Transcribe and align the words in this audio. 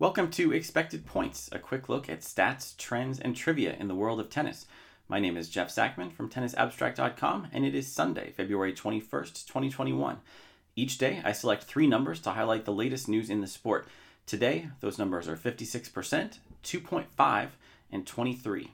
Welcome 0.00 0.32
to 0.32 0.52
Expected 0.52 1.06
Points, 1.06 1.48
a 1.52 1.60
quick 1.60 1.88
look 1.88 2.08
at 2.08 2.22
stats, 2.22 2.76
trends, 2.76 3.20
and 3.20 3.36
trivia 3.36 3.76
in 3.78 3.86
the 3.86 3.94
world 3.94 4.18
of 4.18 4.28
tennis. 4.28 4.66
My 5.06 5.20
name 5.20 5.36
is 5.36 5.48
Jeff 5.48 5.68
Sackmann 5.68 6.12
from 6.12 6.28
tennisabstract.com, 6.28 7.46
and 7.52 7.64
it 7.64 7.76
is 7.76 7.86
Sunday, 7.86 8.32
February 8.32 8.72
21st, 8.72 9.46
2021. 9.46 10.18
Each 10.74 10.98
day, 10.98 11.22
I 11.24 11.30
select 11.30 11.62
three 11.62 11.86
numbers 11.86 12.18
to 12.22 12.30
highlight 12.30 12.64
the 12.64 12.72
latest 12.72 13.08
news 13.08 13.30
in 13.30 13.40
the 13.40 13.46
sport. 13.46 13.86
Today, 14.26 14.68
those 14.80 14.98
numbers 14.98 15.28
are 15.28 15.36
56%, 15.36 16.38
2.5, 16.64 17.48
and 17.92 18.04
23. 18.04 18.72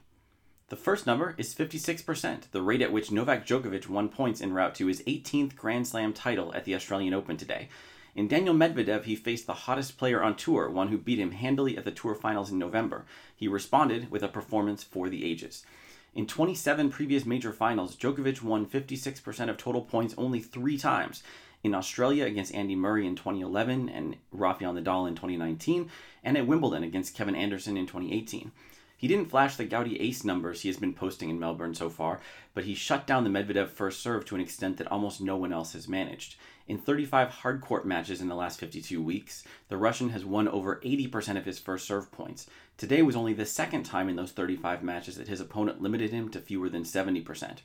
The 0.69 0.75
first 0.75 1.05
number 1.05 1.35
is 1.37 1.53
56%, 1.53 2.49
the 2.49 2.63
rate 2.63 2.81
at 2.81 2.91
which 2.91 3.11
Novak 3.11 3.45
Djokovic 3.45 3.87
won 3.87 4.09
points 4.09 4.41
en 4.41 4.53
route 4.53 4.73
to 4.73 4.87
his 4.87 5.03
18th 5.03 5.55
Grand 5.55 5.87
Slam 5.87 6.13
title 6.13 6.51
at 6.55 6.65
the 6.65 6.73
Australian 6.73 7.13
Open 7.13 7.37
today. 7.37 7.69
In 8.13 8.27
Daniil 8.27 8.53
Medvedev, 8.53 9.05
he 9.05 9.15
faced 9.15 9.47
the 9.47 9.53
hottest 9.53 9.97
player 9.97 10.21
on 10.21 10.35
tour, 10.35 10.69
one 10.69 10.89
who 10.89 10.97
beat 10.97 11.19
him 11.19 11.31
handily 11.31 11.77
at 11.77 11.85
the 11.85 11.91
tour 11.91 12.13
finals 12.13 12.51
in 12.51 12.59
November. 12.59 13.05
He 13.35 13.47
responded 13.47 14.11
with 14.11 14.21
a 14.21 14.27
performance 14.27 14.83
for 14.83 15.07
the 15.07 15.23
ages. 15.23 15.65
In 16.13 16.27
27 16.27 16.89
previous 16.89 17.25
major 17.25 17.53
finals, 17.53 17.95
Djokovic 17.95 18.41
won 18.41 18.65
56% 18.65 19.49
of 19.49 19.55
total 19.55 19.81
points 19.81 20.13
only 20.17 20.41
three 20.41 20.77
times. 20.77 21.23
In 21.63 21.73
Australia 21.73 22.25
against 22.25 22.53
Andy 22.53 22.75
Murray 22.75 23.07
in 23.07 23.15
2011 23.15 23.87
and 23.87 24.17
Rafael 24.33 24.73
Nadal 24.73 25.07
in 25.07 25.15
2019, 25.15 25.89
and 26.21 26.37
at 26.37 26.47
Wimbledon 26.47 26.83
against 26.83 27.15
Kevin 27.15 27.35
Anderson 27.35 27.77
in 27.77 27.87
2018. 27.87 28.51
He 29.01 29.07
didn't 29.07 29.31
flash 29.31 29.55
the 29.55 29.65
gaudy 29.65 29.99
ace 29.99 30.23
numbers 30.23 30.61
he 30.61 30.69
has 30.69 30.77
been 30.77 30.93
posting 30.93 31.31
in 31.31 31.39
Melbourne 31.39 31.73
so 31.73 31.89
far, 31.89 32.19
but 32.53 32.65
he 32.65 32.75
shut 32.75 33.07
down 33.07 33.23
the 33.23 33.31
Medvedev 33.31 33.69
first 33.69 33.99
serve 33.99 34.25
to 34.25 34.35
an 34.35 34.41
extent 34.41 34.77
that 34.77 34.91
almost 34.91 35.19
no 35.19 35.35
one 35.37 35.51
else 35.51 35.73
has 35.73 35.87
managed. 35.87 36.35
In 36.67 36.77
35 36.77 37.29
hard 37.29 37.61
court 37.61 37.83
matches 37.83 38.21
in 38.21 38.27
the 38.27 38.35
last 38.35 38.59
52 38.59 39.01
weeks, 39.01 39.43
the 39.69 39.77
Russian 39.77 40.09
has 40.09 40.23
won 40.23 40.47
over 40.47 40.79
80% 40.85 41.35
of 41.35 41.45
his 41.45 41.57
first 41.57 41.87
serve 41.87 42.11
points. 42.11 42.45
Today 42.77 43.01
was 43.01 43.15
only 43.15 43.33
the 43.33 43.43
second 43.43 43.85
time 43.85 44.07
in 44.07 44.17
those 44.17 44.33
35 44.33 44.83
matches 44.83 45.15
that 45.15 45.27
his 45.27 45.41
opponent 45.41 45.81
limited 45.81 46.11
him 46.11 46.29
to 46.29 46.39
fewer 46.39 46.69
than 46.69 46.83
70%. 46.83 47.57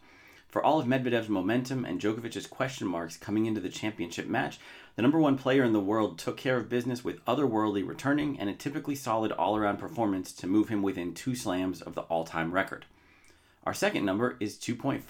For 0.48 0.64
all 0.64 0.78
of 0.78 0.86
Medvedev's 0.86 1.28
momentum 1.28 1.84
and 1.84 2.00
Djokovic's 2.00 2.46
question 2.46 2.86
marks 2.86 3.16
coming 3.16 3.46
into 3.46 3.60
the 3.60 3.68
championship 3.68 4.26
match, 4.26 4.58
the 4.94 5.02
number 5.02 5.18
one 5.18 5.36
player 5.36 5.64
in 5.64 5.72
the 5.72 5.80
world 5.80 6.18
took 6.18 6.36
care 6.36 6.56
of 6.56 6.68
business 6.68 7.04
with 7.04 7.24
otherworldly 7.24 7.86
returning 7.86 8.38
and 8.38 8.48
a 8.48 8.54
typically 8.54 8.94
solid 8.94 9.32
all 9.32 9.56
around 9.56 9.78
performance 9.78 10.32
to 10.32 10.46
move 10.46 10.68
him 10.68 10.82
within 10.82 11.14
two 11.14 11.34
slams 11.34 11.82
of 11.82 11.94
the 11.94 12.02
all 12.02 12.24
time 12.24 12.52
record. 12.52 12.86
Our 13.64 13.74
second 13.74 14.04
number 14.04 14.36
is 14.38 14.56
2.5. 14.56 15.02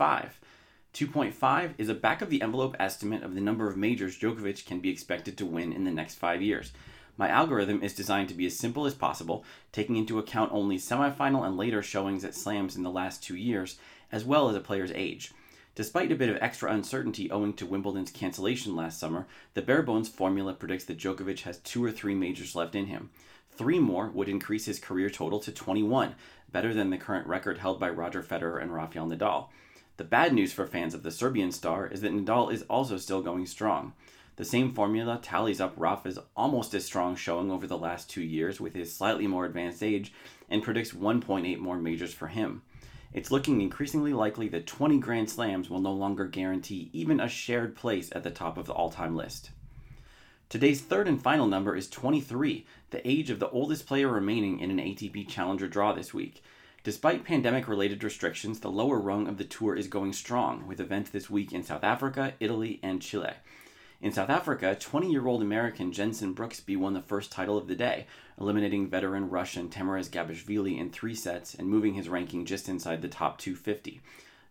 2.5 0.94 1.74
is 1.76 1.90
a 1.90 1.94
back 1.94 2.22
of 2.22 2.30
the 2.30 2.40
envelope 2.40 2.74
estimate 2.80 3.22
of 3.22 3.34
the 3.34 3.40
number 3.40 3.68
of 3.68 3.76
majors 3.76 4.18
Djokovic 4.18 4.64
can 4.64 4.80
be 4.80 4.88
expected 4.88 5.36
to 5.36 5.44
win 5.44 5.74
in 5.74 5.84
the 5.84 5.90
next 5.90 6.14
five 6.14 6.40
years. 6.40 6.72
My 7.16 7.28
algorithm 7.28 7.82
is 7.82 7.94
designed 7.94 8.28
to 8.28 8.34
be 8.34 8.46
as 8.46 8.58
simple 8.58 8.84
as 8.84 8.94
possible, 8.94 9.44
taking 9.72 9.96
into 9.96 10.18
account 10.18 10.52
only 10.52 10.76
semifinal 10.76 11.46
and 11.46 11.56
later 11.56 11.82
showings 11.82 12.24
at 12.24 12.34
slams 12.34 12.76
in 12.76 12.82
the 12.82 12.90
last 12.90 13.22
two 13.22 13.36
years, 13.36 13.78
as 14.12 14.24
well 14.24 14.48
as 14.48 14.56
a 14.56 14.60
player's 14.60 14.92
age. 14.92 15.32
Despite 15.74 16.10
a 16.10 16.16
bit 16.16 16.30
of 16.30 16.38
extra 16.40 16.72
uncertainty 16.72 17.30
owing 17.30 17.52
to 17.54 17.66
Wimbledon's 17.66 18.10
cancellation 18.10 18.74
last 18.74 18.98
summer, 18.98 19.26
the 19.54 19.62
bare 19.62 19.82
bones 19.82 20.08
formula 20.08 20.54
predicts 20.54 20.84
that 20.86 20.98
Djokovic 20.98 21.40
has 21.40 21.58
two 21.58 21.84
or 21.84 21.92
three 21.92 22.14
majors 22.14 22.54
left 22.54 22.74
in 22.74 22.86
him. 22.86 23.10
Three 23.50 23.78
more 23.78 24.08
would 24.08 24.28
increase 24.28 24.66
his 24.66 24.78
career 24.78 25.10
total 25.10 25.38
to 25.40 25.52
21, 25.52 26.14
better 26.50 26.72
than 26.72 26.90
the 26.90 26.98
current 26.98 27.26
record 27.26 27.58
held 27.58 27.80
by 27.80 27.90
Roger 27.90 28.22
Federer 28.22 28.60
and 28.60 28.74
Rafael 28.74 29.06
Nadal. 29.06 29.48
The 29.96 30.04
bad 30.04 30.34
news 30.34 30.52
for 30.52 30.66
fans 30.66 30.94
of 30.94 31.02
the 31.02 31.10
Serbian 31.10 31.52
star 31.52 31.86
is 31.86 32.02
that 32.02 32.12
Nadal 32.12 32.52
is 32.52 32.62
also 32.64 32.98
still 32.98 33.22
going 33.22 33.46
strong. 33.46 33.94
The 34.36 34.44
same 34.44 34.74
formula 34.74 35.18
tallies 35.22 35.62
up 35.62 35.72
Rafa's 35.76 36.18
almost 36.36 36.74
as 36.74 36.84
strong 36.84 37.16
showing 37.16 37.50
over 37.50 37.66
the 37.66 37.78
last 37.78 38.10
two 38.10 38.22
years 38.22 38.60
with 38.60 38.74
his 38.74 38.94
slightly 38.94 39.26
more 39.26 39.46
advanced 39.46 39.82
age 39.82 40.12
and 40.50 40.62
predicts 40.62 40.92
1.8 40.92 41.58
more 41.58 41.78
majors 41.78 42.12
for 42.12 42.28
him. 42.28 42.60
It's 43.14 43.30
looking 43.30 43.62
increasingly 43.62 44.12
likely 44.12 44.48
that 44.48 44.66
20 44.66 44.98
Grand 44.98 45.30
Slams 45.30 45.70
will 45.70 45.80
no 45.80 45.92
longer 45.92 46.26
guarantee 46.26 46.90
even 46.92 47.18
a 47.18 47.30
shared 47.30 47.76
place 47.76 48.10
at 48.12 48.24
the 48.24 48.30
top 48.30 48.58
of 48.58 48.66
the 48.66 48.74
all 48.74 48.90
time 48.90 49.16
list. 49.16 49.50
Today's 50.50 50.82
third 50.82 51.08
and 51.08 51.20
final 51.20 51.46
number 51.46 51.74
is 51.74 51.88
23, 51.88 52.66
the 52.90 53.08
age 53.08 53.30
of 53.30 53.40
the 53.40 53.48
oldest 53.48 53.86
player 53.86 54.08
remaining 54.08 54.60
in 54.60 54.70
an 54.70 54.78
ATP 54.78 55.28
Challenger 55.28 55.66
draw 55.66 55.94
this 55.94 56.12
week. 56.12 56.42
Despite 56.84 57.24
pandemic 57.24 57.66
related 57.66 58.04
restrictions, 58.04 58.60
the 58.60 58.70
lower 58.70 59.00
rung 59.00 59.26
of 59.28 59.38
the 59.38 59.44
tour 59.44 59.74
is 59.74 59.88
going 59.88 60.12
strong, 60.12 60.66
with 60.68 60.78
events 60.78 61.10
this 61.10 61.30
week 61.30 61.52
in 61.52 61.64
South 61.64 61.82
Africa, 61.82 62.34
Italy, 62.38 62.78
and 62.82 63.02
Chile. 63.02 63.32
In 63.98 64.12
South 64.12 64.28
Africa, 64.28 64.76
20 64.78 65.10
year 65.10 65.26
old 65.26 65.40
American 65.40 65.90
Jensen 65.90 66.34
Brooksby 66.34 66.76
won 66.76 66.92
the 66.92 67.00
first 67.00 67.32
title 67.32 67.56
of 67.56 67.66
the 67.66 67.74
day, 67.74 68.06
eliminating 68.38 68.90
veteran 68.90 69.30
Russian 69.30 69.70
Teymuraz 69.70 70.10
Gabashvili 70.10 70.78
in 70.78 70.90
three 70.90 71.14
sets 71.14 71.54
and 71.54 71.66
moving 71.66 71.94
his 71.94 72.08
ranking 72.08 72.44
just 72.44 72.68
inside 72.68 73.00
the 73.00 73.08
top 73.08 73.38
250. 73.38 74.02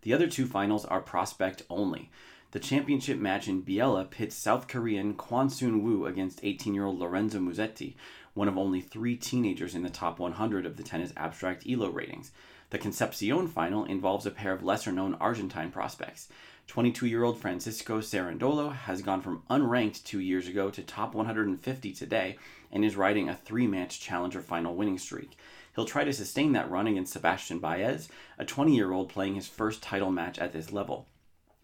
The 0.02 0.14
other 0.14 0.28
two 0.28 0.48
finals 0.48 0.84
are 0.86 1.00
prospect 1.00 1.62
only. 1.70 2.10
The 2.52 2.60
championship 2.60 3.20
match 3.20 3.48
in 3.48 3.62
Biella 3.62 4.10
pits 4.10 4.36
South 4.36 4.68
Korean 4.68 5.14
Kwon 5.14 5.52
Soon 5.52 5.84
Woo 5.84 6.08
against 6.08 6.40
18 6.42 6.74
year 6.74 6.86
old 6.86 6.98
Lorenzo 6.98 7.38
Musetti, 7.38 7.94
one 8.34 8.48
of 8.48 8.58
only 8.58 8.82
three 8.82 9.16
teenagers 9.16 9.76
in 9.76 9.84
the 9.84 9.90
top 9.92 10.18
100 10.18 10.66
of 10.66 10.76
the 10.76 10.84
tennis 10.84 11.14
abstract 11.16 11.70
ELO 11.70 11.90
ratings. 11.90 12.32
The 12.72 12.80
Concepcion 12.80 13.48
final 13.48 13.86
involves 13.86 14.26
a 14.26 14.32
pair 14.32 14.54
of 14.54 14.64
lesser 14.64 14.92
known 14.92 15.14
Argentine 15.16 15.70
prospects. 15.70 16.30
22 16.68 17.06
year 17.06 17.24
old 17.24 17.40
Francisco 17.40 18.00
Cerundolo 18.02 18.74
has 18.74 19.02
gone 19.02 19.22
from 19.22 19.44
unranked 19.50 20.04
two 20.04 20.20
years 20.20 20.48
ago 20.48 20.70
to 20.70 20.82
top 20.82 21.14
150 21.14 21.94
today 21.94 22.38
and 22.72 22.84
is 22.84 22.96
riding 22.96 23.30
a 23.30 23.36
three 23.36 23.68
match 23.68 24.00
challenger 24.00 24.42
final 24.42 24.76
winning 24.76 24.98
streak. 24.98 25.38
He'll 25.76 25.86
try 25.86 26.04
to 26.04 26.14
sustain 26.14 26.54
that 26.54 26.70
run 26.70 26.88
against 26.88 27.14
Sebastian 27.14 27.60
Baez, 27.60 28.10
a 28.40 28.46
20 28.46 28.76
year 28.76 28.92
old 28.92 29.10
playing 29.10 29.36
his 29.36 29.48
first 29.48 29.84
title 29.84 30.12
match 30.12 30.40
at 30.40 30.54
this 30.54 30.72
level. 30.72 31.08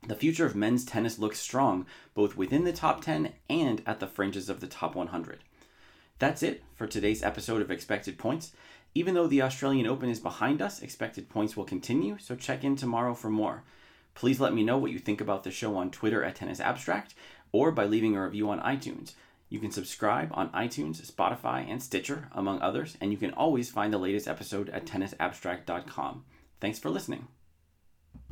The 0.07 0.15
future 0.15 0.45
of 0.45 0.55
men's 0.55 0.83
tennis 0.83 1.19
looks 1.19 1.39
strong, 1.39 1.85
both 2.13 2.35
within 2.35 2.63
the 2.63 2.73
top 2.73 3.01
10 3.01 3.33
and 3.49 3.81
at 3.85 3.99
the 3.99 4.07
fringes 4.07 4.49
of 4.49 4.59
the 4.59 4.67
top 4.67 4.95
100. 4.95 5.39
That's 6.19 6.43
it 6.43 6.63
for 6.75 6.87
today's 6.87 7.23
episode 7.23 7.61
of 7.61 7.71
Expected 7.71 8.17
Points. 8.17 8.51
Even 8.93 9.13
though 9.13 9.27
the 9.27 9.41
Australian 9.41 9.87
Open 9.87 10.09
is 10.09 10.19
behind 10.19 10.61
us, 10.61 10.81
Expected 10.81 11.29
Points 11.29 11.55
will 11.55 11.63
continue, 11.63 12.17
so 12.19 12.35
check 12.35 12.63
in 12.63 12.75
tomorrow 12.75 13.13
for 13.13 13.29
more. 13.29 13.63
Please 14.13 14.39
let 14.39 14.53
me 14.53 14.63
know 14.63 14.77
what 14.77 14.91
you 14.91 14.99
think 14.99 15.21
about 15.21 15.43
the 15.43 15.51
show 15.51 15.75
on 15.75 15.91
Twitter 15.91 16.23
at 16.23 16.35
Tennis 16.35 16.59
Abstract 16.59 17.13
or 17.51 17.71
by 17.71 17.85
leaving 17.85 18.15
a 18.15 18.23
review 18.23 18.49
on 18.49 18.59
iTunes. 18.59 19.13
You 19.49 19.59
can 19.59 19.71
subscribe 19.71 20.29
on 20.33 20.49
iTunes, 20.51 21.01
Spotify, 21.05 21.69
and 21.69 21.83
Stitcher, 21.83 22.29
among 22.31 22.61
others, 22.61 22.97
and 23.01 23.11
you 23.11 23.17
can 23.17 23.31
always 23.31 23.69
find 23.69 23.91
the 23.91 23.97
latest 23.97 24.27
episode 24.27 24.69
at 24.69 24.85
tennisabstract.com. 24.85 26.23
Thanks 26.61 26.79
for 26.79 26.89
listening. 26.89 27.27